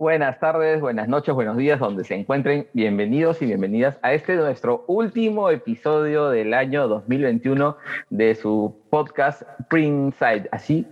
[0.00, 2.66] Buenas tardes, buenas noches, buenos días, donde se encuentren.
[2.72, 7.76] Bienvenidos y bienvenidas a este nuestro último episodio del año 2021
[8.08, 10.48] de su podcast Side.
[10.52, 10.86] Así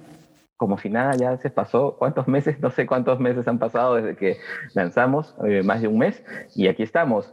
[0.58, 1.96] como si nada ya se pasó.
[1.98, 2.60] ¿Cuántos meses?
[2.60, 4.36] No sé cuántos meses han pasado desde que
[4.74, 6.22] lanzamos, eh, más de un mes.
[6.54, 7.32] Y aquí estamos.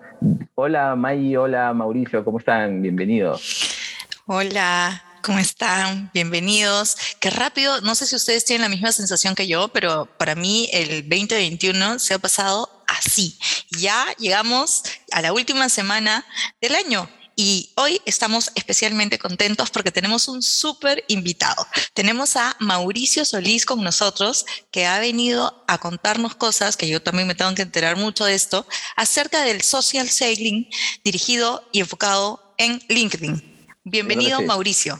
[0.56, 2.82] Hola May, hola Mauricio, ¿cómo están?
[2.82, 4.00] Bienvenidos.
[4.28, 6.12] Hola, ¿Cómo están?
[6.14, 6.98] Bienvenidos.
[7.20, 10.70] Qué rápido, no sé si ustedes tienen la misma sensación que yo, pero para mí
[10.72, 13.36] el 2021 se ha pasado así.
[13.72, 16.24] Ya llegamos a la última semana
[16.62, 17.10] del año.
[17.36, 21.66] Y hoy estamos especialmente contentos porque tenemos un súper invitado.
[21.96, 27.28] Tenemos a Mauricio Solís con nosotros, que ha venido a contarnos cosas, que yo también
[27.28, 30.70] me tengo que enterar mucho de esto, acerca del social selling
[31.04, 33.56] dirigido y enfocado en LinkedIn.
[33.84, 35.00] Bienvenido, Mauricio.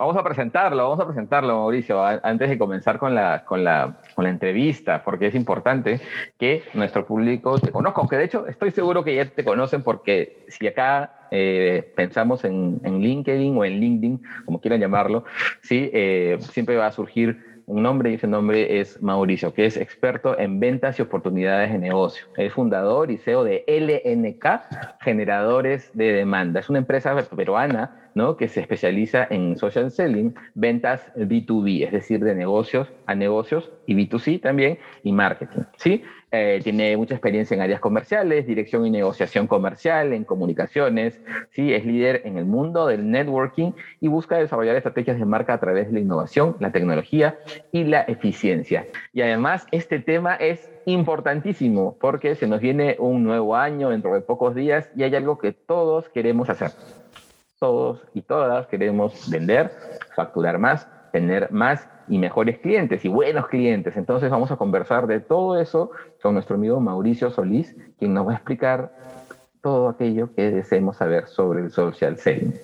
[0.00, 4.24] Vamos a presentarlo, vamos a presentarlo, Mauricio, antes de comenzar con la, con la, con
[4.24, 6.00] la entrevista, porque es importante
[6.38, 10.46] que nuestro público te conozca, aunque de hecho estoy seguro que ya te conocen porque
[10.48, 15.24] si acá eh, pensamos en, en, LinkedIn o en LinkedIn, como quieran llamarlo,
[15.60, 15.90] ¿sí?
[15.92, 20.38] Eh, siempre va a surgir un nombre y ese nombre es Mauricio, que es experto
[20.38, 22.26] en ventas y oportunidades de negocio.
[22.38, 26.58] Es fundador y CEO de LNK, Generadores de Demanda.
[26.58, 28.36] Es una empresa peruana ¿no?
[28.36, 33.94] que se especializa en social selling, ventas B2B, es decir, de negocios a negocios y
[33.94, 35.62] B2C también, y marketing.
[35.78, 36.02] ¿sí?
[36.32, 41.18] Eh, tiene mucha experiencia en áreas comerciales, dirección y negociación comercial, en comunicaciones,
[41.50, 41.72] ¿sí?
[41.72, 45.86] es líder en el mundo del networking y busca desarrollar estrategias de marca a través
[45.86, 47.38] de la innovación, la tecnología
[47.72, 48.86] y la eficiencia.
[49.14, 54.20] Y además, este tema es importantísimo porque se nos viene un nuevo año dentro de
[54.20, 56.70] pocos días y hay algo que todos queremos hacer.
[57.60, 59.70] Todos y todas queremos vender,
[60.16, 63.96] facturar más, tener más y mejores clientes y buenos clientes.
[63.96, 68.32] Entonces vamos a conversar de todo eso con nuestro amigo Mauricio Solís, quien nos va
[68.32, 68.92] a explicar
[69.62, 72.54] todo aquello que deseemos saber sobre el social selling.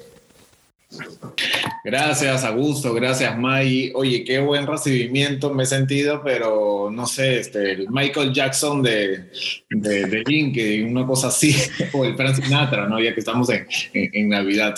[1.87, 2.93] Gracias, Augusto.
[2.95, 3.93] Gracias, May.
[3.95, 9.31] Oye, qué buen recibimiento me he sentido, pero no sé, este, el Michael Jackson de,
[9.71, 11.55] de, de una cosa así,
[11.93, 13.01] o el Frank Sinatra, ¿no?
[13.01, 14.75] Ya que estamos en, en, Navidad,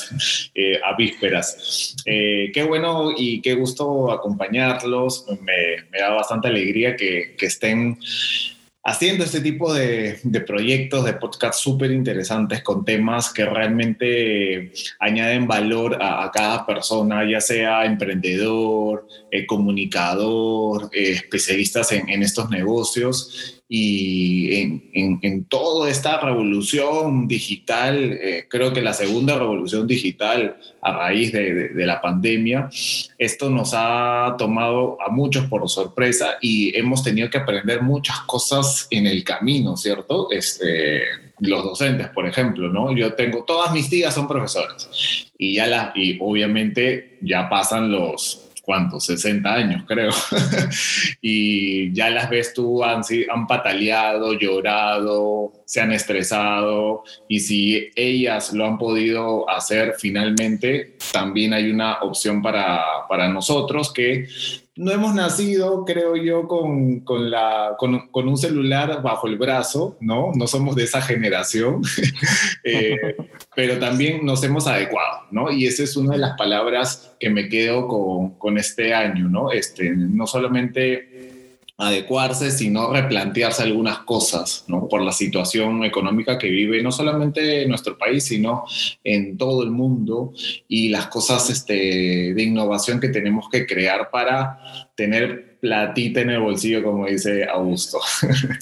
[0.55, 1.97] eh, a vísperas.
[2.05, 5.25] Eh, qué bueno y qué gusto acompañarlos.
[5.41, 7.99] Me, me da bastante alegría que, que estén
[8.84, 15.99] haciendo este tipo de, proyectos, de podcasts súper interesantes con temas que realmente añaden valor
[16.00, 24.55] a, cada persona, ya sea emprendedor, eh, comunicador, eh, especialistas en, en, estos negocios y
[24.55, 31.33] en, en, toda esta revolución digital, eh, creo que la segunda revolución digital a raíz
[31.33, 32.71] de, de, la pandemia,
[33.19, 38.89] esto nos ha tomado a muchos por sorpresa y hemos tenido que aprender muchas cosas
[38.91, 40.31] en el camino, ¿cierto?
[40.31, 41.03] Este,
[41.41, 42.97] los docentes, por ejemplo, ¿no?
[42.97, 44.89] Yo tengo, todas mis tías son profesoras
[45.37, 49.06] y ya la, y obviamente ya pasan los ¿cuántos?
[49.06, 50.11] 60 años, creo.
[51.23, 53.01] y ya las ves tú, han,
[53.33, 61.55] han pataleado, llorado, se han estresado, y si ellas lo han podido hacer finalmente, también
[61.55, 64.28] hay una opción para, para nosotros que
[64.78, 70.31] no hemos nacido, creo yo, con, con, la, con, un celular bajo el brazo, ¿no?
[70.37, 71.83] No somos de esa generación,
[72.65, 73.16] eh,
[73.56, 75.50] pero también nos hemos adecuado, ¿no?
[75.50, 79.50] Y esa es una de las palabras que me quedo con, con este año, ¿no?
[79.50, 81.17] Este, no solamente
[81.78, 84.89] adecuarse, sino replantearse algunas cosas, ¿no?
[84.89, 88.65] Por la situación económica que vive no solamente en nuestro país, sino
[89.04, 90.33] en todo el mundo
[90.66, 96.41] y las cosas este, de innovación que tenemos que crear para tener platita en el
[96.41, 98.01] bolsillo, como dice Augusto.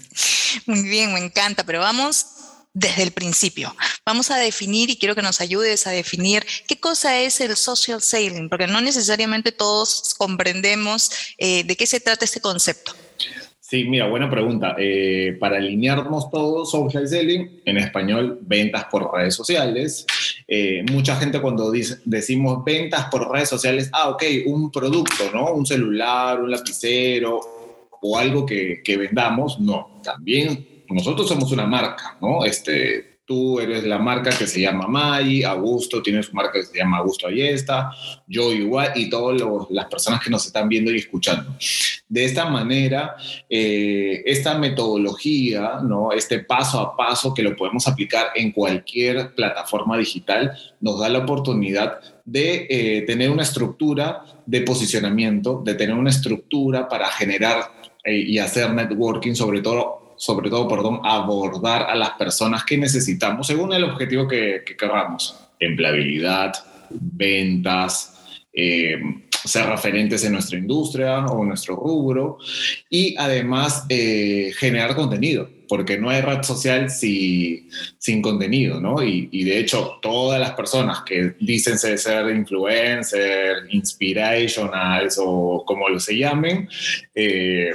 [0.67, 2.27] Muy bien, me encanta, pero vamos
[2.75, 3.75] desde el principio.
[4.05, 8.03] Vamos a definir y quiero que nos ayudes a definir qué cosa es el social
[8.03, 12.95] selling, porque no necesariamente todos comprendemos eh, de qué se trata este concepto.
[13.69, 14.77] Sí, mira, buena pregunta.
[14.79, 20.07] Eh, para alinearnos todos, social selling, en español, ventas por redes sociales.
[20.47, 25.53] Eh, mucha gente cuando dice, decimos ventas por redes sociales, ah, ok, un producto, ¿no?
[25.53, 27.41] Un celular, un lapicero
[28.01, 29.59] o algo que, que vendamos.
[29.59, 32.45] No, también nosotros somos una marca, ¿no?
[32.45, 36.79] Este, Tú eres la marca que se llama Mai, Augusto tiene su marca que se
[36.79, 37.91] llama Augusto Ayesta,
[38.29, 41.57] yo igual y todas las personas que nos están viendo y escuchando.
[42.09, 43.17] De esta manera,
[43.51, 46.13] eh, esta metodología, ¿no?
[46.13, 51.19] este paso a paso que lo podemos aplicar en cualquier plataforma digital, nos da la
[51.19, 57.73] oportunidad de eh, tener una estructura de posicionamiento, de tener una estructura para generar
[58.05, 63.47] eh, y hacer networking, sobre todo sobre todo, perdón, abordar a las personas que necesitamos
[63.47, 64.77] según el objetivo que, que.
[65.59, 66.53] Empleabilidad,
[66.91, 68.17] ventas,
[68.53, 69.01] eh,
[69.47, 72.39] ser referentes en nuestra industria o nuestro rubro
[72.91, 77.69] y además eh, generar contenido, porque no hay red social si,
[77.99, 79.03] sin contenido, ¿no?
[79.03, 86.01] Y, y, de hecho, todas las personas que dicen ser influencer, inspirationals o como lo
[86.01, 86.69] se llamen,
[87.15, 87.73] eh,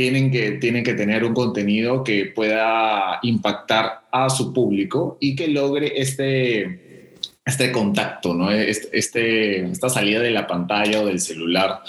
[0.00, 5.48] tienen que, tienen que tener un contenido que pueda impactar a su público y que
[5.48, 7.12] logre este,
[7.44, 8.50] este contacto, ¿no?
[8.50, 11.82] Este, este esta salida de la pantalla o del celular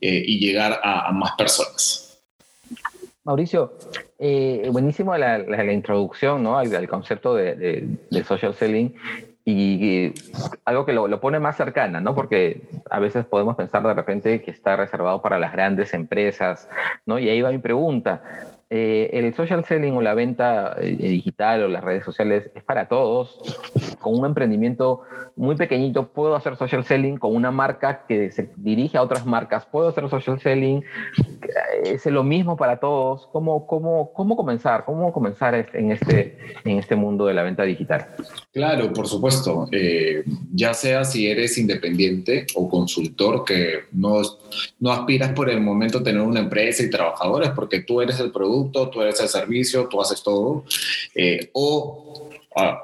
[0.00, 2.18] eh, y llegar a, más personas.
[3.24, 3.74] Mauricio,
[4.18, 6.56] eh, buenísimo la, introducción ¿no?
[6.58, 7.88] al, concepto de,
[8.26, 8.94] social selling
[9.50, 10.14] y,
[10.64, 12.14] algo que lo, lo, pone más cercana, ¿no?
[12.14, 16.68] Porque a veces podemos pensar de repente que está reservado para las grandes empresas,
[17.06, 17.18] ¿no?
[17.18, 18.22] Y ahí va mi pregunta.
[18.70, 22.86] Eh, el social selling o la venta eh, digital o las redes sociales es para
[22.86, 23.40] todos.
[23.98, 25.00] Con un emprendimiento
[25.36, 29.64] muy pequeñito puedo hacer social selling, con una marca que se dirige a otras marcas
[29.64, 30.82] puedo hacer social selling.
[31.82, 33.26] Es lo mismo para todos.
[33.32, 34.84] ¿Cómo, cómo, cómo comenzar?
[34.84, 38.08] ¿Cómo comenzar en este, en este mundo de la venta digital?
[38.52, 39.66] Claro, por supuesto.
[39.72, 44.20] Eh, ya sea si eres independiente o consultor que no,
[44.78, 48.30] no aspiras por el momento a tener una empresa y trabajadores porque tú eres el
[48.30, 50.64] producto tú eres el servicio, tú haces todo,
[51.14, 52.28] eh, o,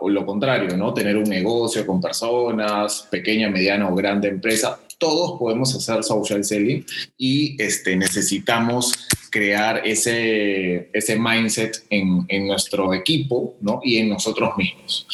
[0.01, 0.95] o, lo contrario, ¿no?
[0.95, 6.85] Tener un negocio con personas, pequeña, mediana o grande empresa, todos podemos hacer social selling
[7.19, 8.93] y este, necesitamos
[9.31, 13.81] crear ese, ese mindset en, en nuestro equipo ¿no?
[13.83, 15.07] y en nosotros mismos.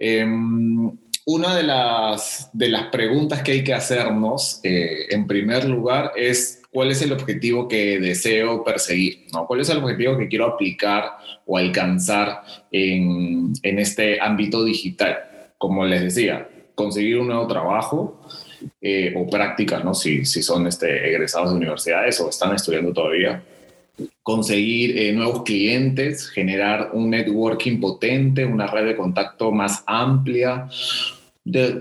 [0.00, 6.12] Um, una de las, de las preguntas que hay que hacernos, eh, en primer lugar,
[6.16, 9.46] es cuál es el objetivo que deseo perseguir, ¿no?
[9.46, 15.18] ¿Cuál es el objetivo que quiero aplicar o alcanzar en, en este ámbito digital?
[15.58, 18.20] Como les decía, conseguir un nuevo trabajo
[18.80, 19.94] eh, o prácticas, ¿no?
[19.94, 23.42] Si, si son este, egresados de universidades o están estudiando todavía.
[24.22, 30.68] Conseguir eh, nuevos clientes, generar un networking potente, una red de contacto más amplia,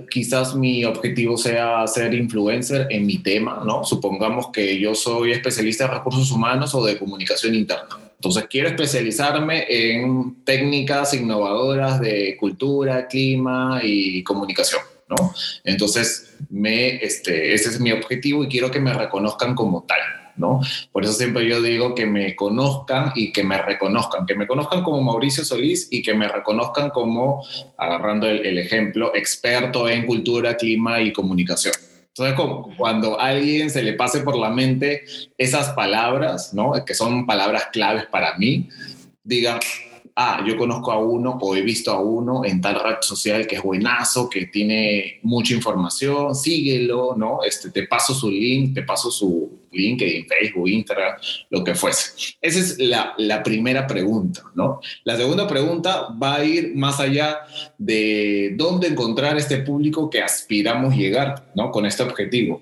[0.10, 3.84] quizás mi objetivo sea ser influencer en mi tema, ¿no?
[3.84, 7.98] Supongamos que yo soy especialista de recursos humanos o de comunicación interna.
[8.16, 15.34] Entonces quiero especializarme en técnicas innovadoras de cultura, clima y comunicación, ¿no?
[15.64, 20.00] Entonces, me, este, ese es mi objetivo y quiero que me reconozcan como tal.
[20.40, 20.62] ¿No?
[20.92, 24.84] Por eso siempre yo digo que me conozcan y que me reconozcan, que me conozcan
[24.84, 27.44] como Mauricio Solís y que me reconozcan como,
[27.78, 31.74] agarrando el, ejemplo, experto en cultura, clima y comunicación.
[32.08, 32.36] Entonces,
[32.78, 35.04] cuando a alguien se le pase por la mente
[35.38, 36.74] esas palabras, ¿no?
[36.86, 38.68] Que son palabras claves para mí,
[39.24, 39.60] diga,
[40.20, 43.56] ah, yo conozco a uno o he visto a uno en tal red social que
[43.56, 47.42] es buenazo, que tiene mucha información, síguelo, ¿no?
[47.44, 51.16] Este, te paso su link, te paso su, LinkedIn, Facebook, Instagram,
[51.50, 52.36] lo que fuese.
[52.42, 54.82] Esa es la, primera pregunta, ¿no?
[55.04, 57.40] La segunda pregunta va a ir más allá
[57.78, 61.72] de dónde encontrar este público que aspiramos llegar, ¿no?
[61.72, 62.62] Con este objetivo.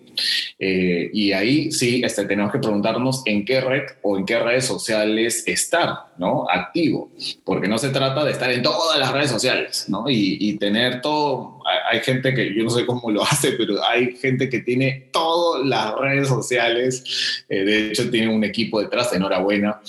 [0.60, 4.66] Eh, y ahí sí este, tenemos que preguntarnos en qué red o en qué redes
[4.66, 6.46] sociales estar, ¿no?
[6.50, 7.12] Activo,
[7.44, 10.06] porque no se trata de estar en todas las redes sociales, ¿no?
[10.10, 11.57] Y tener todo,
[11.90, 15.66] hay gente que yo no sé cómo lo hace, pero hay gente que tiene todas
[15.66, 17.04] las redes sociales
[17.50, 19.80] eh, de hecho, tiene un equipo detrás, enhorabuena,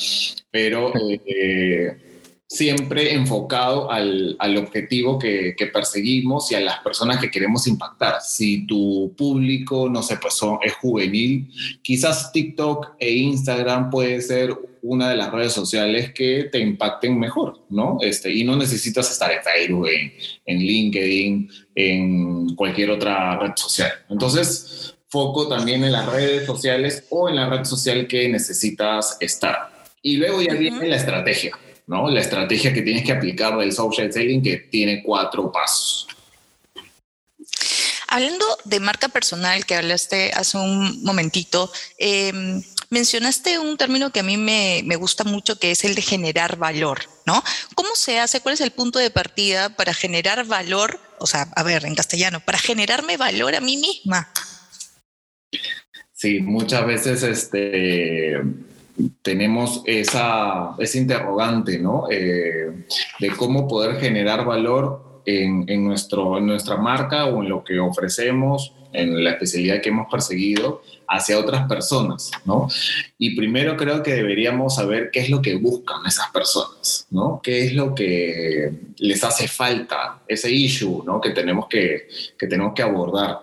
[0.50, 0.92] pero
[1.26, 1.96] eh,
[2.46, 8.20] siempre enfocado al, al objetivo que, que, perseguimos y a las personas que queremos impactar.
[8.22, 11.50] Si tu público, no sé, pues es juvenil,
[11.82, 17.64] quizás TikTok e Instagram puede ser una de las redes sociales que te impacten mejor,
[17.70, 17.98] ¿no?
[18.00, 20.12] Este, y no necesitas estar en Facebook, en,
[20.46, 23.92] en LinkedIn, en cualquier otra red social.
[24.08, 29.70] Entonces, foco también en las redes sociales o en la red social que necesitas estar.
[30.02, 32.08] Y luego ya viene la estrategia, ¿no?
[32.08, 36.06] La estrategia que tienes que aplicar del social selling que tiene cuatro pasos.
[38.10, 44.22] Hablando de marca personal que hablaste hace un momentito, em, Mencionaste un término que a
[44.22, 47.42] mí me, me, gusta mucho, que es el de generar valor, ¿no?
[47.74, 48.40] ¿Cómo se hace?
[48.40, 50.98] ¿Cuál es el punto de partida para generar valor?
[51.18, 54.28] O sea, a ver, en castellano, para generarme valor a mí misma.
[56.14, 58.40] Sí, muchas veces este,
[59.20, 62.10] tenemos esa, ese interrogante, ¿no?
[62.10, 62.86] Eh,
[63.20, 67.78] de cómo poder generar valor en, en, nuestro, en nuestra marca o en lo que
[67.78, 72.68] ofrecemos, en la especialidad que hemos perseguido hacia otras personas, ¿no?
[73.18, 77.40] Y primero creo que deberíamos saber qué es lo que buscan esas personas, ¿no?
[77.42, 81.20] ¿Qué es lo que les hace falta, ese issue, ¿no?
[81.20, 83.40] Que tenemos que, que, tenemos que abordar.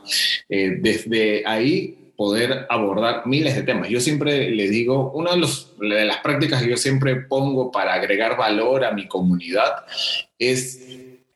[0.48, 3.89] Eh, desde ahí poder abordar miles de temas.
[3.89, 8.86] Yo siempre le digo, una de las prácticas que yo siempre pongo para agregar valor
[8.86, 9.86] a mi comunidad
[10.39, 10.79] es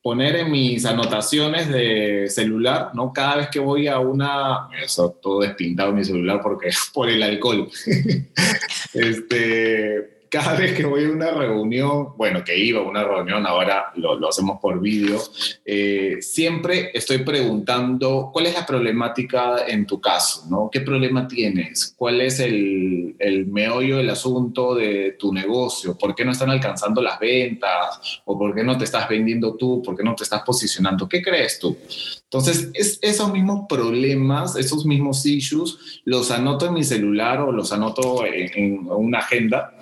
[0.02, 3.12] poner en mis anotaciones de celular, ¿no?
[3.12, 4.70] Cada vez que voy a una...
[4.82, 7.70] Eso todo despintado mi celular porque por el alcohol.
[8.94, 13.92] este cada vez que voy a una reunión, bueno, que iba a una reunión, ahora
[13.96, 15.20] lo, lo hacemos por vídeo,
[15.66, 20.70] eh, siempre estoy preguntando cuál es la problemática en tu caso, ¿no?
[20.72, 21.94] ¿Qué problema tienes?
[21.98, 25.98] ¿Cuál es el, el meollo del asunto de tu negocio?
[25.98, 28.22] ¿Por qué no están alcanzando las ventas?
[28.26, 29.82] ¿O por qué no te estás vendiendo tú?
[29.84, 31.10] ¿Por qué no te estás posicionando?
[31.10, 31.76] ¿Qué crees tú?
[32.24, 37.74] Entonces, es, esos mismos problemas, esos mismos issues, los anoto en mi celular o los
[37.74, 39.74] anoto en, en una agenda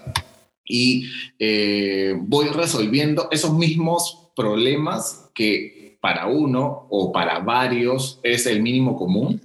[0.67, 1.09] y
[1.39, 8.95] eh, voy resolviendo esos mismos problemas que para uno o para varios es el mínimo
[8.95, 9.41] común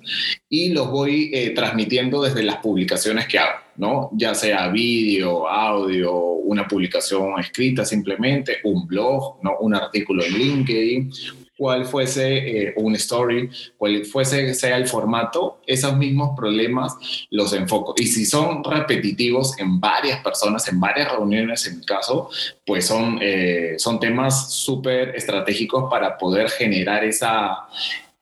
[0.48, 4.10] y los voy eh, transmitiendo desde las publicaciones que hago, ¿no?
[4.12, 9.56] Ya sea vídeo, audio, una publicación escrita simplemente, un blog, ¿no?
[9.60, 11.10] Un artículo en LinkedIn,
[11.56, 16.94] cuál fuese eh, un story, cuál fuese sea el formato, esos mismos problemas
[17.30, 17.94] los enfoco.
[17.96, 22.30] Y si son repetitivos en varias personas, en varias reuniones en mi caso,
[22.66, 27.68] pues son, eh, son temas súper estratégicos para poder generar esa,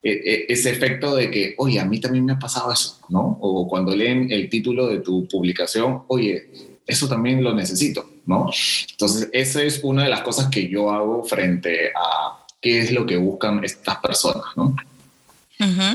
[0.02, 3.38] e, e, ese efecto de que, oye, a mí también me ha pasado eso, ¿no?
[3.40, 6.48] O cuando leen el título de tu publicación, oye,
[6.86, 8.50] eso también lo necesito, ¿no?
[8.90, 13.06] Entonces, esa es una de las cosas que yo hago frente a qué es lo
[13.06, 14.74] que buscan estas personas, ¿no?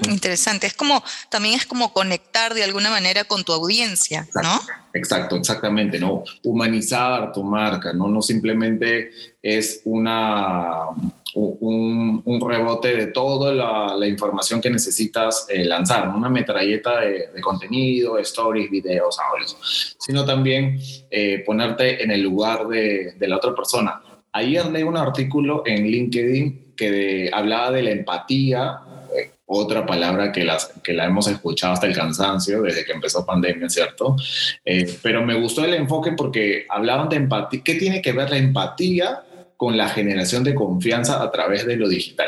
[0.09, 0.67] interesante.
[0.67, 4.61] Es como, también es como conectar de alguna manera con tu audiencia, ¿no?
[4.93, 6.23] Exacto, exactamente, ¿no?
[6.43, 8.07] Humanizar tu marca, ¿no?
[8.07, 9.09] No simplemente
[9.41, 10.89] es una,
[11.33, 18.69] un, rebote de toda la, información que necesitas eh, lanzar, una metralleta de, contenido, stories,
[18.69, 20.79] videos, audios, sino también
[21.09, 23.99] eh, ponerte en el lugar de, de la otra persona
[24.35, 28.81] Ayer leí un artículo en LinkedIn que hablaba de la empatía,
[29.17, 33.25] eh, otra palabra que, las, que la hemos escuchado hasta el cansancio desde que empezó
[33.25, 34.17] pandemia, ¿cierto?
[34.65, 37.61] Eh, pero me gustó el enfoque porque hablaban de empatía.
[37.63, 39.23] ¿Qué tiene que ver la empatía
[39.55, 42.27] con la generación de confianza a través de lo digital?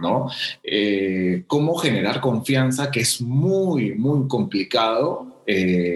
[0.00, 0.28] ¿no?
[0.62, 5.42] Eh, cómo generar confianza, que es muy, muy complicado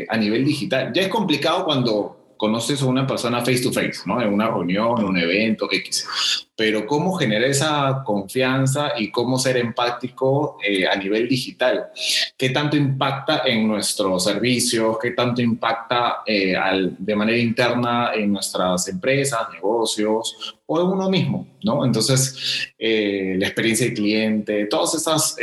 [0.08, 0.92] a nivel digital.
[0.92, 4.22] Ya es complicado cuando conoces a una persona face to face, ¿no?
[4.22, 6.46] En una reunión, un evento, X.
[6.56, 11.88] Pero cómo generar esa confianza y cómo ser empático eh, a nivel digital.
[12.36, 14.96] ¿Qué tanto impacta en nuestros servicios?
[15.02, 21.10] ¿Qué tanto impacta eh, al, de manera interna en nuestras empresas, negocios o en uno
[21.10, 21.84] mismo, ¿no?
[21.84, 25.36] Entonces, eh, la experiencia del cliente, todos esos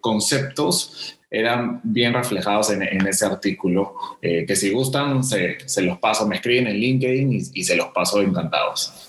[0.00, 6.26] conceptos eran bien reflejados en, ese artículo, eh, que si gustan se, se, los paso,
[6.26, 9.04] me escriben en LinkedIn y, se los paso encantados.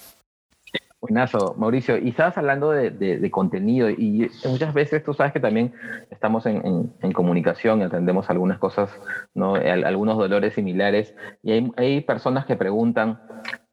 [1.02, 1.98] Buenazo, Mauricio.
[1.98, 5.74] Y estabas hablando de, de, contenido y muchas veces tú sabes que también
[6.12, 8.92] estamos en, en, comunicación y atendemos algunas cosas,
[9.34, 9.56] ¿no?
[9.56, 13.22] algunos dolores similares y hay, hay personas que preguntan,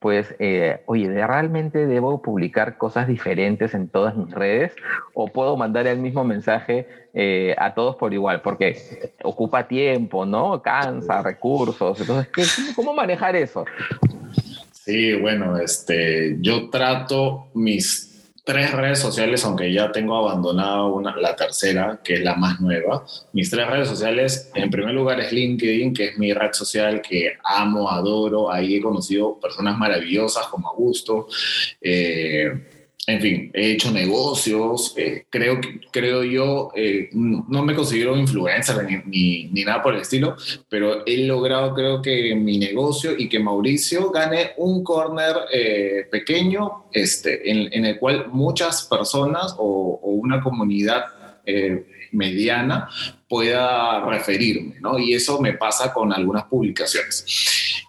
[0.07, 4.73] pues, eh, oye, ¿realmente debo publicar cosas diferentes en todas mis redes?
[5.15, 8.41] ¿O puedo mandar el mismo mensaje eh, a todos por igual?
[8.41, 10.63] Porque ocupa tiempo, ¿no?
[10.63, 12.01] Cansa, recursos.
[12.01, 13.65] Entonces, ¿cómo manejar eso?
[14.71, 18.16] Sí, bueno, este, yo trato mis
[18.47, 23.05] tres redes sociales, aunque ya tengo abandonada una, la tercera, que es la más nueva.
[23.33, 27.33] Mis tres redes sociales, en primer lugar es LinkedIn, que es mi red social que
[27.43, 28.49] amo, adoro.
[28.49, 31.27] Ahí he conocido personas maravillosas como Augusto.
[31.81, 32.53] Eh,
[33.09, 35.61] en fin, he hecho negocios, eh, creo,
[35.93, 40.35] creo yo, eh, no me considero influencer ni, ni, nada por el estilo,
[40.69, 46.87] pero he logrado creo que mi negocio y que Mauricio gane un corner eh, pequeño
[46.93, 51.05] este, en, el cual muchas personas o, o una comunidad
[52.11, 52.89] mediana
[53.29, 54.99] pueda referirme, ¿no?
[54.99, 57.25] Y eso me pasa con algunas publicaciones.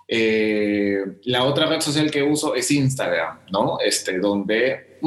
[0.07, 3.79] Eh, la otra red social que uso es Instagram, ¿no?
[3.79, 4.99] Este, donde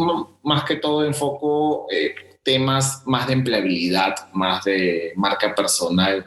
[0.43, 6.25] más que todo enfoco eh, temas más de empleabilidad, más de marca personal,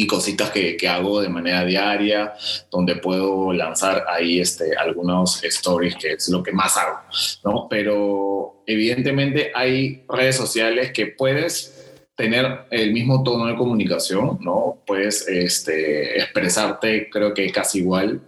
[0.00, 2.32] y cositas que, que, hago de manera diaria,
[2.70, 7.00] donde puedo lanzar ahí este, algunos stories, que es lo que más hago,
[7.42, 7.66] ¿no?
[7.68, 11.77] Pero evidentemente hay redes sociales que puedes
[12.18, 14.78] tener el mismo tono de comunicación, ¿no?
[14.84, 18.20] Puedes este, expresarte, creo que casi igual.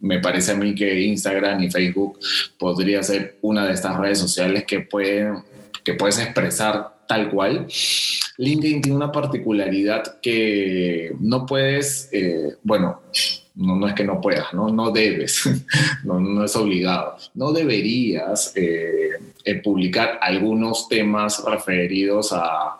[0.00, 2.18] Me parece a mí que Instagram y Facebook
[2.58, 5.44] podría ser una de estas redes sociales que, pueden,
[5.84, 7.66] que puedes expresar tal cual.
[8.38, 13.02] LinkedIn tiene una particularidad que no puedes, eh, bueno,
[13.54, 15.48] no, no, es que no puedas, no, no debes,
[16.04, 19.12] no, no es obligado, no deberías eh,
[19.44, 22.78] eh, publicar algunos temas referidos a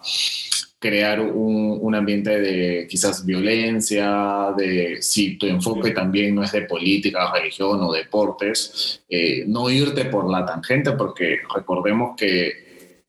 [0.79, 6.63] crear un, un, ambiente de quizás violencia, de si tu enfoque también no es de
[6.63, 9.03] política, religión o deportes,
[9.47, 12.66] no irte por la tangente, porque recordemos que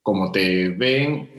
[0.07, 1.29] como te ven,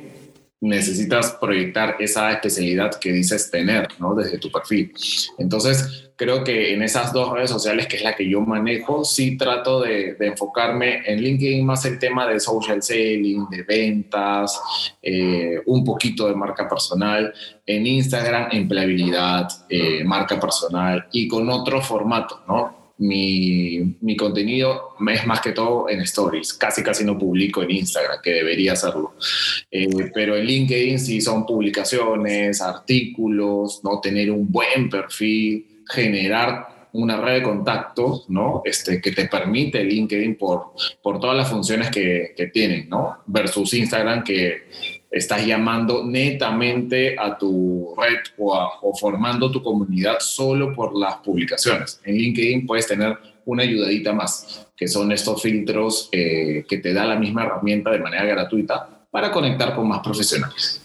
[0.61, 4.15] necesitas proyectar esa especialidad que dices tener, ¿no?
[4.15, 4.93] Desde tu perfil.
[5.39, 9.39] Entonces, creo que en esas dos redes sociales, que es la que yo manejo, sí
[9.39, 14.61] trato de, enfocarme en LinkedIn más el tema de social selling, de ventas,
[15.01, 17.33] eh, un poquito de marca personal,
[17.65, 22.78] en Instagram, empleabilidad, eh, marca personal y con otro formato, ¿no?
[22.99, 26.55] Mi, mi, contenido es más que todo en stories.
[26.55, 29.15] Casi, casi no publico en Instagram, que debería hacerlo.
[29.71, 34.01] Eh, pero en LinkedIn sí son publicaciones, artículos, ¿no?
[34.01, 38.63] Tener un buen perfil, generar una red de contactos, ¿no?
[38.65, 43.19] Este, que te permite LinkedIn por, por todas las funciones que, que tienen, ¿no?
[43.27, 44.63] Versus Instagram que
[45.11, 52.01] estás llamando netamente a tu red o, formando tu comunidad solo por las publicaciones.
[52.05, 57.07] En LinkedIn puedes tener una ayudadita más, que son estos filtros eh, que te da
[57.07, 60.83] la misma herramienta de manera gratuita para conectar con más profesionales.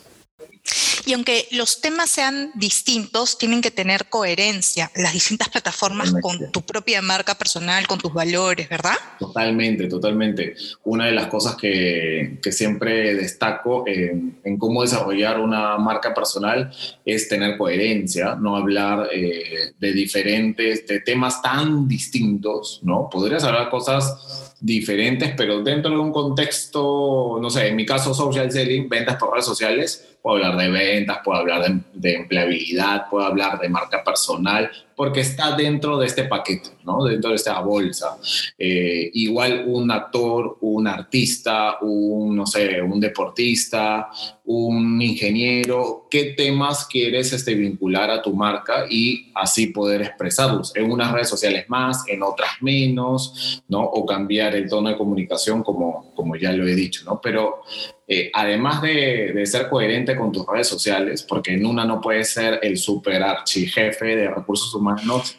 [1.05, 6.61] Y aunque los temas sean distintos, tienen que tener coherencia las distintas plataformas con tu
[6.61, 8.95] propia marca personal, con tus valores, ¿verdad?
[9.19, 10.55] Totalmente, totalmente.
[10.83, 16.71] Una de las cosas que, que siempre destaco en, en, cómo desarrollar una marca personal
[17.05, 23.09] es tener coherencia, no hablar eh, de diferentes, de temas tan distintos, ¿no?
[23.09, 28.49] Podrías hablar cosas diferentes, pero dentro de un contexto, no sé, en mi caso social
[28.49, 33.59] selling, ventas por redes sociales, puedo hablar de ventas, puedo hablar de, empleabilidad, puedo hablar
[33.59, 37.03] de marca personal, porque está dentro de este paquete, ¿no?
[37.03, 38.17] Dentro de esta bolsa.
[38.57, 44.09] Eh, igual un actor, un artista, un, no sé, un deportista,
[44.45, 50.75] un ingeniero, ¿qué temas quieres este, vincular a tu marca y así poder expresarlos?
[50.75, 53.81] En unas redes sociales más, en otras menos, ¿no?
[53.81, 57.21] O cambiar el tono de comunicación, como, como ya lo he dicho, ¿no?
[57.21, 57.61] Pero
[58.05, 62.59] eh, además de, ser coherente con tus redes sociales, porque en una no puedes ser
[62.61, 64.82] el super archijefe de recursos humanos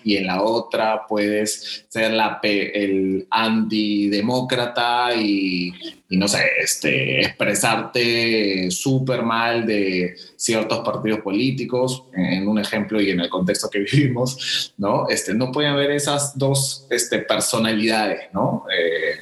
[0.02, 5.72] y en la otra puedes ser la, el antidemócrata y,
[6.08, 13.10] y no sé, este, expresarte súper mal de ciertos partidos políticos, en un ejemplo y
[13.10, 15.08] en el contexto que vivimos, ¿no?
[15.08, 18.64] Este, no pueden haber esas dos este, personalidades, ¿no?
[18.76, 19.20] Eh,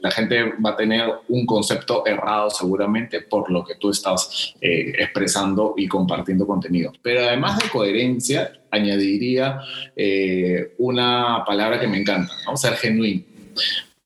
[0.00, 4.92] la gente va a tener un concepto errado seguramente por lo que tú estás eh,
[4.98, 6.92] expresando y compartiendo contenido.
[7.02, 9.60] Pero además de coherencia, añadiría
[9.96, 12.56] eh, una palabra que me encanta, ¿no?
[12.56, 13.24] ser genuino.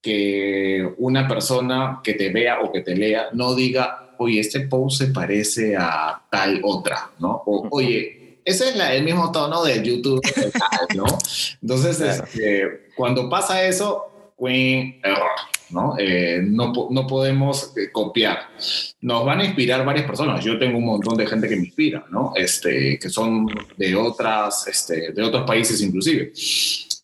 [0.00, 4.98] Que una persona que te vea o que te lea no diga, oye, este post
[4.98, 7.42] se parece a tal otra, ¿no?
[7.46, 10.20] O, oye, ese es el mismo tono de YouTube,
[10.94, 11.06] ¿no?
[11.62, 14.13] Entonces, este, cuando pasa eso,
[14.52, 15.30] error.
[15.70, 15.96] ¿no?
[15.98, 18.48] Eh, no, no, podemos eh, copiar.
[19.00, 20.44] Nos van a inspirar varias personas.
[20.44, 22.32] Yo tengo un montón de gente que me inspira, ¿no?
[22.36, 26.32] Este, que son de, otras, este, de otros países inclusive.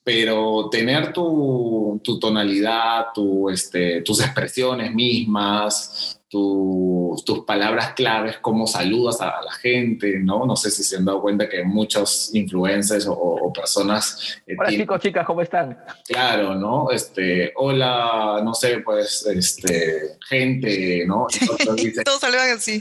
[0.04, 9.20] Pero tener tu, tu tonalidad, tu, este, tus expresiones mismas, tus palabras claves, cómo saludas
[9.20, 10.46] a, la gente, ¿no?
[10.46, 14.38] No sé si se han dado cuenta que muchos influencers o, personas...
[14.46, 15.76] Eh, hola chicos, chicas, ¿cómo están?
[16.06, 16.92] Claro, ¿no?
[16.92, 21.26] Este, hola, no sé, pues, este, gente, ¿no?
[22.04, 22.80] Todos saludan así.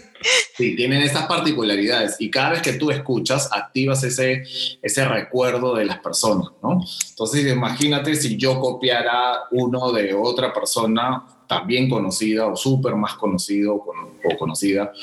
[0.55, 4.43] Sí, tienen estas particularidades y cada vez que tú escuchas, activas ese,
[4.79, 6.83] ese recuerdo de las personas, ¿no?
[7.09, 13.73] Entonces, imagínate si yo copiara uno de otra persona también conocida o súper más conocido
[13.73, 14.93] o conocida,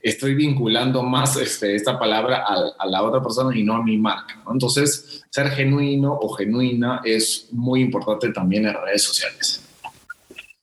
[0.00, 2.46] estoy vinculando más este, esta palabra
[2.78, 4.40] a, la otra persona y no a mi marca.
[4.50, 9.62] Entonces, ser genuino o genuina es muy importante también en redes sociales.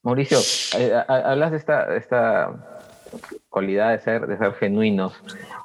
[0.02, 0.38] Mauricio,
[0.76, 2.80] eh, hablas de esta, esta
[3.48, 5.12] cualidad de ser, de ser genuinos.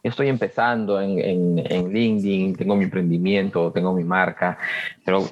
[0.04, 4.60] Yo estoy empezando en, en, LinkedIn, tengo mi emprendimiento, tengo mi marca,
[5.04, 5.28] pero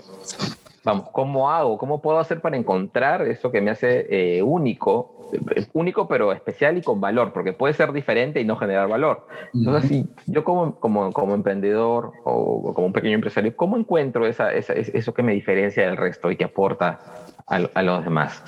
[0.83, 1.77] vamos, ¿cómo hago?
[1.77, 5.29] ¿Cómo puedo hacer para encontrar eso que me hace eh, único?
[5.73, 9.25] Único pero especial y con valor, porque puede ser diferente y no generar valor.
[9.53, 14.53] Entonces, si yo como, como, como emprendedor o, como un pequeño empresario, ¿cómo encuentro esa,
[14.53, 16.99] eso que me diferencia del resto y que aporta
[17.47, 18.43] a, a los demás?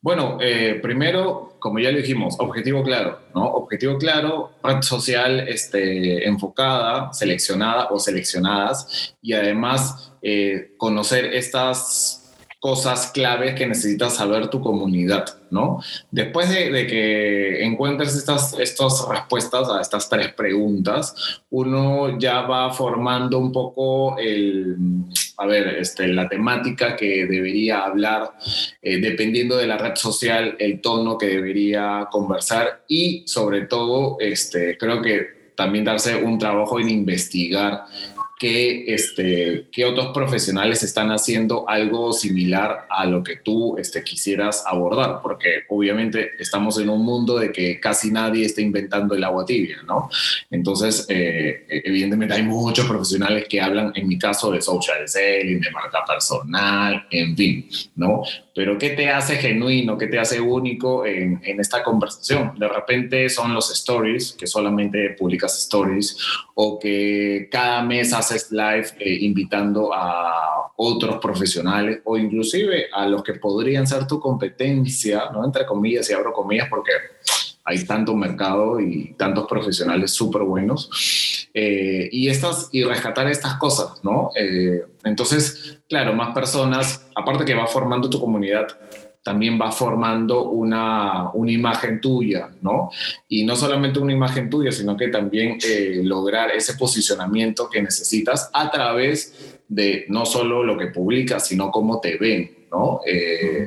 [0.00, 3.44] Bueno, eh, primero, como ya lo dijimos, objetivo claro, ¿no?
[3.44, 12.27] Objetivo claro, red social este, enfocada, seleccionada o seleccionadas y además eh, conocer estas
[12.60, 15.80] cosas claves que necesitas saber tu comunidad, ¿no?
[16.10, 21.14] Después de, que encuentres estas, estas respuestas a estas tres preguntas,
[21.50, 24.76] uno ya va formando un poco el,
[25.36, 28.32] a ver, este, la temática que debería hablar,
[28.82, 34.76] eh, dependiendo de la red social, el tono que debería conversar y sobre todo, este,
[34.76, 37.84] creo que también darse un trabajo en investigar
[38.38, 44.62] que, este, que otros profesionales están haciendo algo similar a lo que tú este, quisieras
[44.64, 49.44] abordar, porque obviamente estamos en un mundo de que casi nadie está inventando el agua
[49.44, 50.08] tibia, ¿no?
[50.50, 55.70] Entonces, eh, evidentemente hay muchos profesionales que hablan, en mi caso, de social selling, de
[55.72, 58.22] marca personal, en fin, ¿no?
[58.54, 62.52] Pero ¿qué te hace genuino, qué te hace único en, en esta conversación?
[62.58, 66.16] De repente son los stories, que solamente publicas stories,
[66.54, 73.22] o que cada mes haces live eh, invitando a otros profesionales o inclusive a los
[73.22, 75.44] que podrían ser tu competencia, ¿no?
[75.44, 76.92] Entre comillas y abro comillas porque
[77.64, 81.48] hay tanto mercado y tantos profesionales súper buenos.
[81.52, 84.30] Eh, y, estas, y rescatar estas cosas, ¿no?
[84.34, 88.68] Eh, entonces, claro, más personas, aparte que va formando tu comunidad,
[89.22, 92.90] también va formando una, una, imagen tuya, ¿no?
[93.28, 98.50] Y no solamente una imagen tuya, sino que también eh, lograr ese posicionamiento que necesitas
[98.52, 103.00] a través de no solo lo que publicas, sino cómo te ven, ¿no?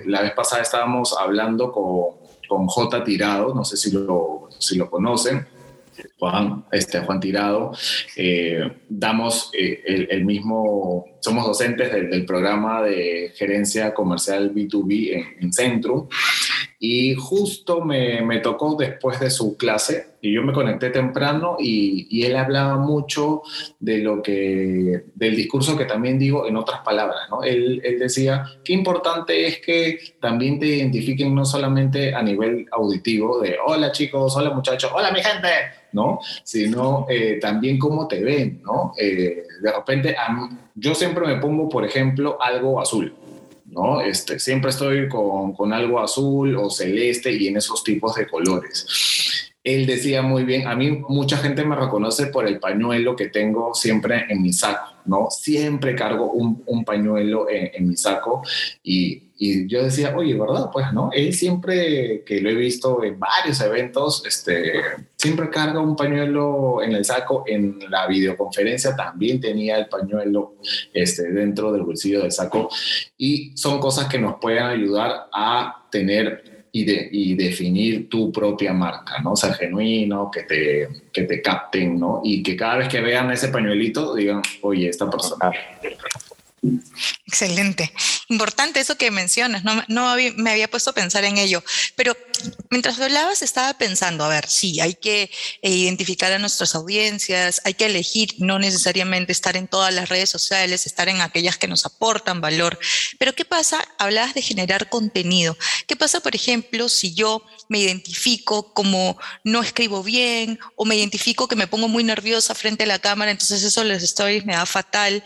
[0.06, 4.90] la vez pasada estábamos hablando con con J Tirado, no sé si lo, si lo
[4.90, 5.48] conocen.
[6.20, 7.72] Juan, este, Juan Tirado,
[8.16, 15.54] eh, damos eh, el, mismo, somos docentes del, programa de gerencia comercial B2B en, en
[15.54, 16.08] Centrum
[16.84, 22.24] y justo me, tocó después de su clase y yo me conecté temprano y, y,
[22.26, 23.44] él hablaba mucho
[23.80, 27.44] de lo que, del discurso que también digo en otras palabras, ¿no?
[27.44, 33.40] Él, él decía, qué importante es que también te identifiquen no solamente a nivel auditivo
[33.40, 35.50] de, hola chicos, hola muchachos, hola mi gente,
[35.94, 36.20] ¿no?
[36.44, 38.94] Sino eh, también cómo te ven, ¿no?
[38.98, 40.16] Eh, de repente,
[40.76, 43.14] yo siempre me pongo, por ejemplo, algo azul.
[43.66, 44.02] ¿no?
[44.02, 49.52] Este, siempre estoy con, con algo azul o celeste y en esos tipos de colores
[49.64, 53.76] él decía muy bien, a mí mucha gente me reconoce por el pañuelo que tengo
[53.76, 55.30] siempre en mi saco, ¿no?
[55.30, 58.42] Siempre cargo un, un pañuelo en, en, mi saco
[58.84, 60.70] y, y, yo decía, oye, ¿verdad?
[60.72, 61.10] Pues, ¿no?
[61.12, 64.74] Él siempre, que lo he visto en varios eventos, este,
[65.16, 67.44] siempre carga un pañuelo en el saco.
[67.48, 70.58] En la videoconferencia también tenía el pañuelo
[70.94, 72.70] este, dentro del bolsillo del saco
[73.18, 78.74] y son cosas que nos pueden ayudar a tener y, de, y definir tu propia
[78.74, 79.36] marca, ¿no?
[79.36, 82.22] Ser genuino, que te, que te capten, ¿no?
[82.24, 85.52] Y que cada vez que vean ese pañuelito digan, oye, esta persona.
[87.26, 87.92] Excelente.
[88.30, 91.64] Importante eso que mencionas, no, me había puesto a pensar en ello,
[91.96, 92.16] pero
[92.70, 97.74] mientras hablabas estaba pensando, a ver, sí, hay que eh, identificar a nuestras audiencias, hay
[97.74, 101.86] que elegir no necesariamente estar en todas las redes sociales, estar en aquellas que nos
[101.86, 102.78] aportan valor,
[103.18, 103.84] pero ¿qué pasa?
[103.98, 105.58] Hablabas de generar contenido.
[105.88, 111.48] ¿Qué pasa, por ejemplo, si yo me identifico como no escribo bien o me identifico
[111.48, 114.66] que me pongo muy nerviosa frente a la cámara, entonces eso les stories me da
[114.66, 115.24] fatal?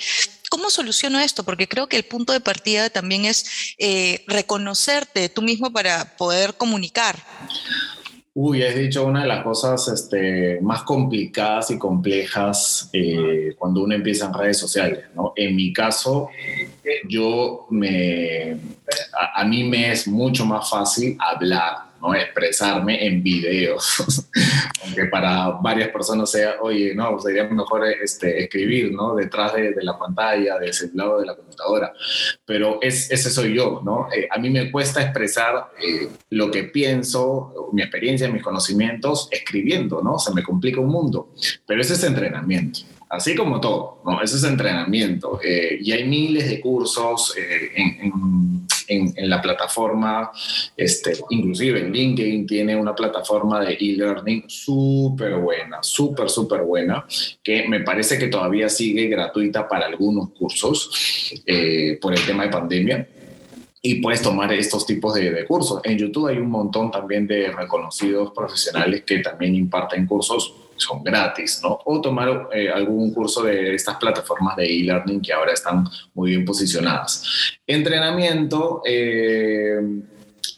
[0.55, 1.43] ¿Cómo soluciono esto?
[1.43, 6.53] Porque creo que el punto de partida también es eh, reconocerte tú mismo para poder
[6.53, 7.17] comunicar.
[8.33, 13.95] Uy, has dicho una de las cosas este, más complicadas y complejas eh, cuando uno
[13.95, 15.03] empieza en redes sociales.
[15.13, 15.33] ¿no?
[15.35, 16.29] En mi caso,
[17.09, 18.57] yo me,
[19.35, 22.15] a, mí me es mucho más fácil hablar, ¿no?
[22.15, 24.27] Expresarme en videos.
[24.83, 29.15] Aunque para varias personas sea, oye, no, sería mejor este, escribir, ¿no?
[29.15, 31.93] Detrás de, de la pantalla, de ese lado de la computadora.
[32.45, 34.07] Pero es, ese soy yo, ¿no?
[34.15, 40.01] Eh, a mí me cuesta expresar eh, lo que pienso, mi experiencia, mis conocimientos, escribiendo,
[40.01, 40.19] ¿no?
[40.19, 41.33] Se me complica un mundo.
[41.65, 42.81] Pero ese es entrenamiento.
[43.09, 44.21] Así como todo, ¿no?
[44.21, 45.39] Ese es entrenamiento.
[45.43, 50.31] Eh, y hay miles de cursos eh, en, en, en, la plataforma,
[50.75, 57.05] este, inclusive en LinkedIn tiene una plataforma de e-learning súper buena, súper, súper buena,
[57.43, 62.49] que me parece que todavía sigue gratuita para algunos cursos eh, por el tema de
[62.49, 63.07] pandemia
[63.81, 65.79] y puedes tomar estos tipos de, de, cursos.
[65.83, 71.59] En YouTube hay un montón también de reconocidos profesionales que también imparten cursos, son gratis,
[71.63, 71.79] ¿no?
[71.85, 76.45] O tomar eh, algún curso de estas plataformas de e-learning que ahora están muy bien
[76.45, 77.57] posicionadas.
[77.65, 79.79] Entrenamiento, eh,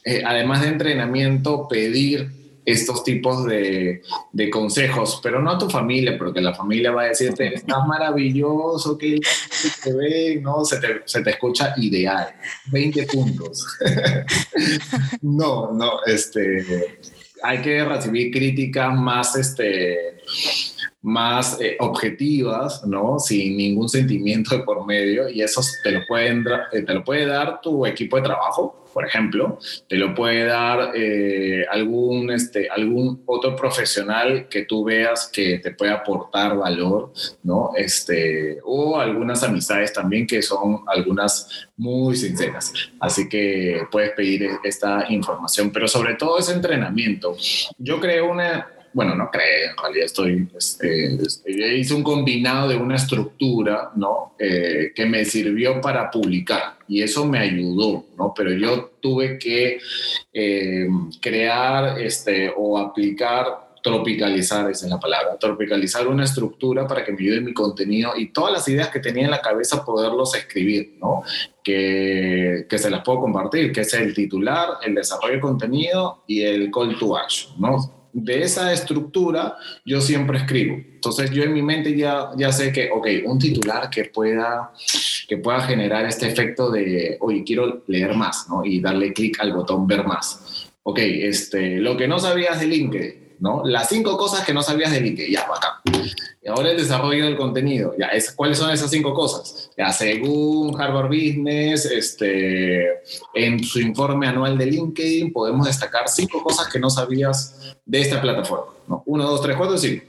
[0.04, 2.30] eh, además de entrenamiento, pedir
[2.64, 7.08] estos tipos de, de, consejos, pero no a tu familia, porque la familia va a
[7.08, 9.18] decirte, estás maravilloso, que
[9.82, 12.28] te ve, no, se te, se te escucha ideal,
[12.70, 13.66] 20 puntos.
[15.22, 16.98] no, no, este,
[17.42, 20.14] hay que recibir críticas más, este,
[21.02, 23.18] más eh, objetivas, ¿no?
[23.18, 27.60] Sin ningún sentimiento de por medio, y eso te lo, pueden, te lo puede dar
[27.60, 29.58] tu equipo de trabajo, por ejemplo,
[29.88, 35.72] te lo puede dar eh, algún, este, algún otro profesional que tú veas que te
[35.72, 37.12] puede aportar valor,
[37.44, 37.70] ¿no?
[37.76, 42.72] Este, o algunas amistades también que son algunas muy sinceras.
[42.98, 47.36] Así que puedes pedir esta información, pero sobre todo ese entrenamiento.
[47.78, 51.18] Yo creo una, bueno, no creo, en realidad estoy, este,
[51.76, 54.34] hice un combinado de una estructura, ¿no?
[54.38, 58.32] Eh, que me sirvió para publicar y eso me ayudó, ¿no?
[58.36, 59.78] Pero yo tuve que
[60.32, 60.88] eh,
[61.20, 67.18] crear este, o aplicar tropicalizar, esa es la palabra, tropicalizar una estructura para que me
[67.20, 71.22] ayude mi contenido y todas las ideas que tenía en la cabeza poderlos escribir, ¿no?
[71.62, 76.42] Que, que se las puedo compartir, que es el titular, el desarrollo de contenido y
[76.42, 77.97] el call to action, ¿no?
[78.24, 80.76] De esa estructura yo siempre escribo.
[80.76, 84.72] Entonces yo en mi mente ya, ya sé que, ok, un titular que pueda,
[85.28, 88.64] que pueda generar este efecto de, oye, quiero leer más, ¿no?
[88.64, 90.68] Y darle clic al botón ver más.
[90.82, 93.62] Ok, este, lo que no sabías de LinkedIn, ¿no?
[93.64, 95.80] Las cinco cosas que no sabías de LinkedIn, ya, acá.
[96.42, 99.70] Y ahora el desarrollo del contenido, ya, es, ¿cuáles son esas cinco cosas?
[99.76, 103.00] Ya, según Harvard Business, este,
[103.34, 108.20] en su informe anual de LinkedIn, podemos destacar cinco cosas que no sabías de esta
[108.20, 109.02] plataforma, ¿no?
[109.06, 110.04] Uno, dos, tres, cuatro, cinco.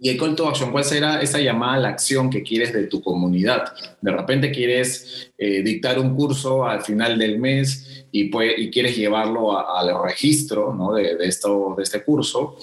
[0.00, 2.84] Y el call to action, ¿cuál será esa llamada a la acción que quieres de
[2.84, 3.72] tu comunidad?
[4.00, 8.96] De repente quieres eh, dictar un curso al final del mes y, puede, y quieres
[8.96, 10.92] llevarlo al registro ¿no?
[10.92, 12.56] de, de, esto, de este curso,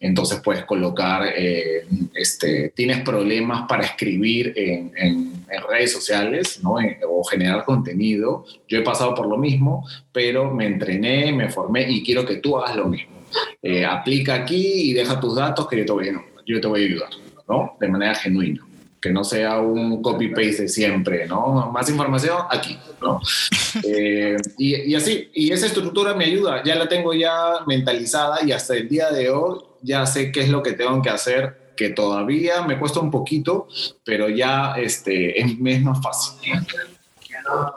[0.00, 6.78] entonces puedes colocar, eh, este, tienes problemas para escribir en, en, en redes sociales ¿no?
[6.78, 8.44] En, o generar contenido.
[8.68, 12.58] Yo he pasado por lo mismo, pero me entrené, me formé y quiero que tú
[12.58, 13.22] hagas lo mismo.
[13.62, 16.82] Eh, aplica aquí y deja tus datos que yo te voy a yo te voy
[16.82, 17.10] a ayudar,
[17.48, 17.76] ¿no?
[17.80, 18.64] De manera genuina,
[19.00, 21.70] que no sea un copy-paste de siempre, ¿no?
[21.72, 23.20] Más información aquí, ¿no?
[23.84, 28.52] eh, y, y, así, y esa estructura me ayuda, ya la tengo ya mentalizada y
[28.52, 31.90] hasta el día de hoy ya sé qué es lo que tengo que hacer, que
[31.90, 33.66] todavía me cuesta un poquito,
[34.04, 36.52] pero ya este, es, es más fácil.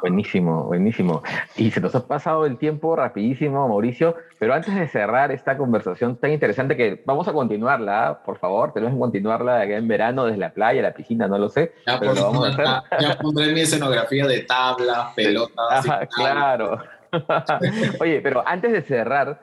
[0.01, 1.23] Buenísimo, buenísimo.
[1.55, 6.17] Y se nos ha pasado el tiempo rapidísimo, Mauricio, pero antes de cerrar esta conversación
[6.17, 10.39] tan interesante que vamos a continuarla, por favor, tenemos que continuarla acá en verano desde
[10.39, 12.65] la playa, la piscina, no lo sé, ya, pero por, lo vamos a hacer.
[12.65, 15.85] Ya, ya pondré mi escenografía de tablas, pelotas.
[16.15, 16.79] Claro.
[17.99, 19.39] Oye, pero antes de cerrar,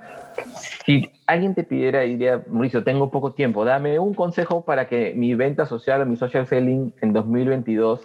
[0.85, 5.35] si alguien te pidiera, diría, Mauricio, tengo poco tiempo, dame un consejo para que mi
[5.35, 8.01] venta social o mi social selling en 2022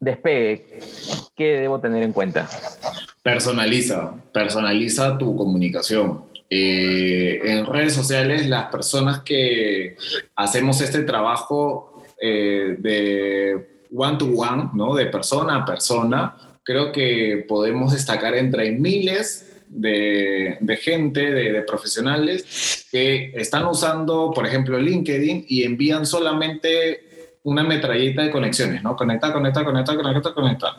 [0.00, 0.80] despegue,
[1.34, 2.48] ¿qué debo tener en cuenta?
[3.22, 6.24] Personaliza, personaliza tu comunicación.
[6.48, 9.96] Eh, en redes sociales, las personas que
[10.36, 14.94] hacemos este trabajo eh, de one to one, ¿no?
[14.94, 23.32] de persona a persona, creo que podemos destacar entre miles de, gente, de, profesionales que
[23.36, 27.15] están usando, por ejemplo, LinkedIn y envían solamente
[27.46, 28.96] una metralleta de conexiones, ¿no?
[28.96, 30.76] Conecta, conecta, conecta, conecta, conecta.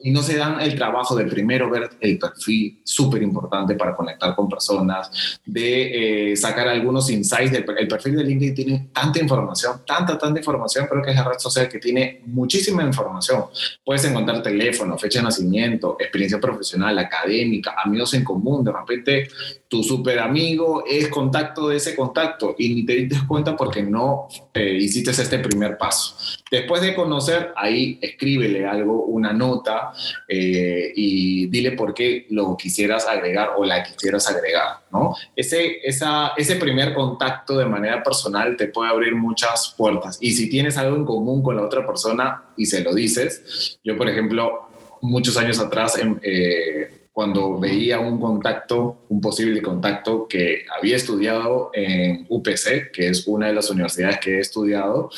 [0.00, 4.34] y no se dan el trabajo de primero ver el perfil, súper importante para conectar
[4.34, 9.82] con personas, de eh, sacar algunos insights del el perfil de LinkedIn tiene tanta información,
[9.86, 13.44] tanta, tanta información, creo que es la red social que tiene muchísima información.
[13.84, 19.28] Puedes encontrar teléfono, fecha de nacimiento, experiencia profesional, académica, amigos en común, de repente
[19.70, 24.26] tu super amigo es contacto de ese contacto y ni te diste cuenta porque no
[24.52, 26.16] eh, hiciste este primer paso.
[26.50, 29.92] Después de conocer, ahí escríbele algo, una nota
[30.26, 35.14] eh, y dile por qué lo quisieras agregar o la quisieras agregar, ¿no?
[35.36, 40.18] Ese, esa, ese primer contacto de manera personal te puede abrir muchas puertas.
[40.20, 43.96] Y si tienes algo en común con la otra persona y se lo dices, yo
[43.96, 44.68] por ejemplo,
[45.00, 51.70] muchos años atrás, em, eh, cuando veía un contacto, un posible contacto que había estudiado
[51.74, 55.10] en UPC, que es una de las universidades que he estudiado,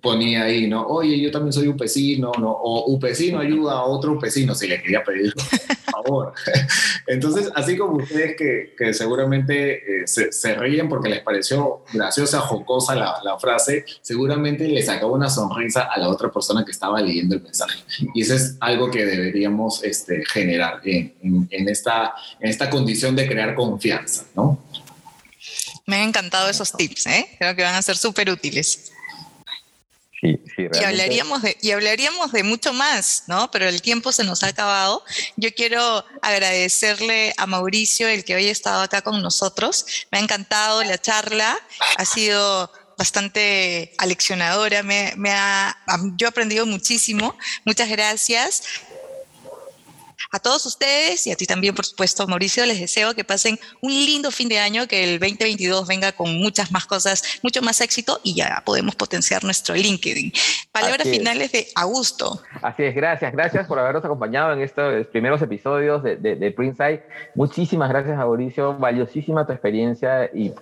[0.00, 0.86] ponía ahí, ¿no?
[0.86, 2.50] Oye, yo también soy upecino, ¿no?
[2.50, 5.32] O upecino ayuda a otro upecino, si le quería pedir
[6.02, 6.32] favor.
[7.06, 12.40] Entonces, así como ustedes que, que seguramente eh, se, se, ríen porque les pareció graciosa,
[12.40, 17.36] jocosa la, frase, seguramente le sacaba una sonrisa a la otra persona que estaba leyendo
[17.36, 17.78] el mensaje.
[18.14, 23.14] Y eso es algo que deberíamos este, generar en, en, en esta, en esta condición
[23.14, 24.58] de crear confianza, ¿no?
[25.86, 27.26] Me han encantado esos tips, ¿eh?
[27.38, 28.92] Creo que van a ser súper útiles.
[30.20, 33.50] Sí, sí, y, hablaríamos de, y hablaríamos de mucho más, ¿no?
[33.52, 35.04] Pero el tiempo se nos ha acabado.
[35.36, 39.86] Yo quiero agradecerle a Mauricio el que hoy ha estado acá con nosotros.
[40.10, 41.56] Me ha encantado la charla,
[41.96, 45.76] ha sido bastante aleccionadora, me, me ha,
[46.16, 47.38] yo he aprendido muchísimo.
[47.64, 48.64] Muchas gracias.
[50.30, 53.92] A todos ustedes y a ti también, por supuesto, Mauricio, les deseo que pasen un
[53.92, 58.20] lindo fin de año, que el 2022 venga con muchas más cosas, mucho más éxito
[58.22, 60.32] y ya podemos potenciar nuestro LinkedIn.
[60.72, 61.52] Palabras finales es.
[61.52, 62.42] de Augusto.
[62.62, 67.02] Así es, gracias, gracias por habernos acompañado en estos primeros episodios de, de, de Printside.
[67.34, 70.52] Muchísimas gracias, Mauricio, valiosísima tu experiencia y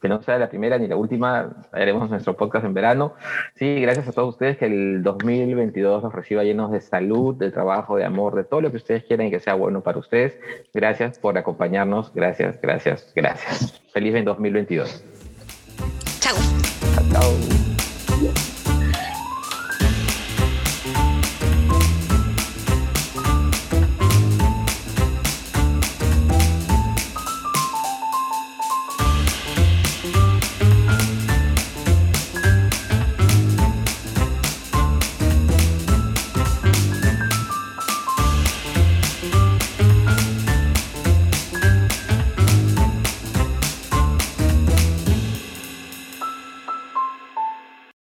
[0.00, 3.14] que no sea la primera ni la última, haremos nuestro podcast en verano.
[3.54, 7.96] Sí, gracias a todos ustedes, que el 2022 nos reciba llenos de salud, de trabajo,
[7.96, 10.38] de amor, de todo lo que ustedes quieran y que sea bueno para ustedes.
[10.74, 13.82] Gracias por acompañarnos, gracias, gracias, gracias.
[13.92, 15.04] Feliz en 2022.
[16.20, 16.36] Chao.
[17.12, 17.65] Chao.